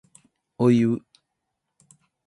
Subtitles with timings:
[0.57, 0.97] おいう